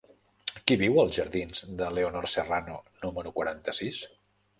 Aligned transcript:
Qui 0.69 0.77
viu 0.81 0.95
als 1.01 1.11
jardins 1.19 1.61
de 1.81 1.89
Leonor 1.97 2.27
Serrano 2.31 2.79
número 3.05 3.35
quaranta-sis? 3.37 4.01